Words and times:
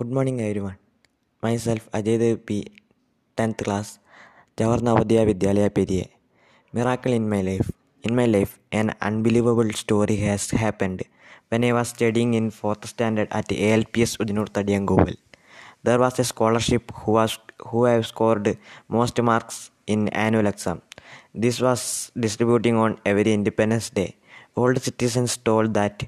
Good 0.00 0.12
morning, 0.12 0.42
everyone. 0.42 0.76
Myself 1.42 1.90
Ajay 1.90 2.36
P. 2.46 2.66
10th 3.38 3.64
class, 3.64 3.98
Jawahar 4.58 4.80
Navodaya 4.88 5.22
Vidyalaya 5.28 5.70
Periye. 5.70 6.08
Miracle 6.74 7.14
in 7.14 7.30
my 7.30 7.40
life. 7.40 7.70
In 8.02 8.14
my 8.14 8.26
life, 8.26 8.58
an 8.72 8.94
unbelievable 9.00 9.70
story 9.72 10.16
has 10.16 10.50
happened 10.50 11.02
when 11.48 11.64
I 11.64 11.72
was 11.72 11.88
studying 11.88 12.34
in 12.34 12.50
4th 12.50 12.84
standard 12.84 13.28
at 13.30 13.50
ALPS 13.50 14.18
Udinur 14.18 14.50
Tadiyangoval. 14.50 15.16
There 15.82 15.98
was 15.98 16.18
a 16.18 16.24
scholarship 16.24 16.92
who 16.94 17.12
was 17.12 17.38
who 17.68 17.84
have 17.86 18.06
scored 18.06 18.58
most 18.88 19.22
marks 19.22 19.70
in 19.86 20.10
annual 20.10 20.46
exam. 20.46 20.82
This 21.34 21.58
was 21.58 22.12
distributing 22.26 22.76
on 22.76 22.98
every 23.06 23.32
Independence 23.32 23.88
Day. 23.88 24.16
The 24.56 24.80
citizens 24.80 25.38
told 25.38 25.72
that 25.72 26.04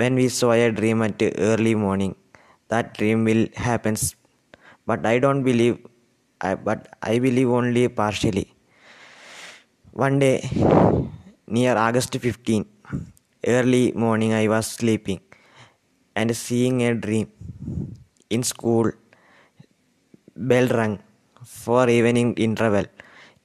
when 0.00 0.14
we 0.20 0.28
saw 0.28 0.52
a 0.52 0.70
dream 0.78 1.02
at 1.06 1.22
early 1.50 1.74
morning 1.74 2.14
that 2.68 2.94
dream 2.98 3.24
will 3.24 3.46
happen. 3.66 3.96
But 4.90 5.06
i 5.12 5.18
don't 5.18 5.42
believe 5.42 5.76
I, 6.40 6.54
but 6.54 6.88
i 7.02 7.18
believe 7.18 7.50
only 7.50 7.88
partially. 7.88 8.46
One 9.92 10.18
day 10.18 10.36
near 11.56 11.74
august 11.76 12.14
15 12.14 12.66
early 13.56 13.92
morning 14.04 14.32
i 14.32 14.46
was 14.52 14.66
sleeping 14.78 15.20
and 16.20 16.36
seeing 16.36 16.82
a 16.88 16.92
dream 17.04 17.28
in 18.30 18.42
school 18.42 18.90
bell 20.36 20.68
rang 20.78 20.98
for 21.44 21.88
evening 21.88 22.34
interval. 22.34 22.84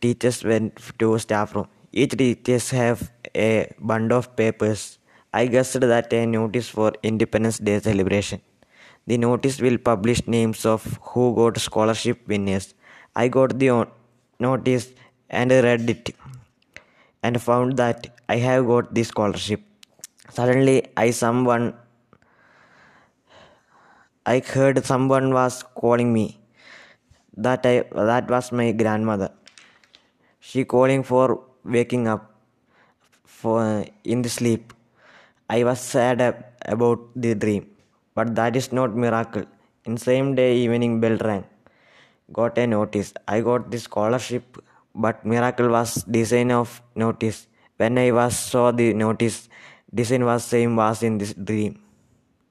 Teachers 0.02 0.44
went 0.44 0.80
to 1.00 1.18
staff 1.20 1.56
room. 1.56 1.68
Each 1.92 2.16
teachers 2.22 2.72
have 2.72 3.12
a 3.36 3.72
bundle 3.80 4.18
of 4.20 4.36
papers 4.36 4.98
I 5.34 5.46
guessed 5.48 5.80
that 5.80 6.12
a 6.12 6.26
notice 6.26 6.68
for 6.68 6.92
Independence 7.04 7.58
Day 7.58 7.80
celebration. 7.80 8.42
The 9.08 9.18
notice 9.18 9.62
will 9.62 9.78
publish 9.78 10.28
names 10.28 10.66
of 10.66 11.00
who 11.02 11.34
got 11.36 11.58
scholarship 11.58 12.28
winners. 12.28 12.74
I 13.16 13.30
got 13.30 13.58
the 13.58 13.88
notice 14.40 14.90
and 15.30 15.52
read 15.52 15.90
it 15.90 16.14
and 17.24 17.42
found 17.42 17.78
that 17.78 18.08
I 18.28 18.38
have 18.38 18.68
got 18.68 18.94
the 18.94 19.04
scholarship. 19.04 19.62
Suddenly 20.30 20.88
I 20.98 21.12
someone 21.12 21.76
I 24.26 24.40
heard 24.40 24.84
someone 24.86 25.34
was 25.34 25.64
calling 25.76 26.12
me. 26.14 26.38
That 27.38 27.66
I 27.66 27.86
that 27.94 28.30
was 28.30 28.52
my 28.52 28.72
grandmother. 28.74 29.32
She 30.42 30.66
calling 30.66 31.04
for 31.04 31.42
waking 31.64 32.08
up 32.08 32.36
for 33.26 33.86
in 34.04 34.22
the 34.22 34.30
sleep. 34.30 34.74
I 35.56 35.64
was 35.68 35.80
sad 35.94 36.20
about 36.74 37.00
the 37.24 37.32
dream, 37.36 37.64
but 38.16 38.36
that 38.36 38.56
is 38.56 38.72
not 38.72 38.96
miracle. 38.96 39.44
In 39.86 39.98
same 39.98 40.28
day 40.40 40.52
evening 40.64 41.02
bell 41.02 41.18
rang. 41.28 41.44
Got 42.38 42.58
a 42.58 42.66
notice. 42.66 43.14
I 43.28 43.42
got 43.42 43.70
the 43.70 43.80
scholarship, 43.80 44.46
but 44.96 45.26
miracle 45.26 45.70
was 45.78 46.04
design 46.18 46.52
of 46.52 46.82
notice. 46.96 47.48
When 47.76 47.98
I 47.98 48.12
was 48.12 48.38
saw 48.38 48.72
the 48.72 48.94
notice, 48.94 49.50
design 49.94 50.24
was 50.24 50.46
same 50.46 50.78
was 50.78 51.04
in 51.04 51.18
this 51.18 51.34
dream. 51.34 51.80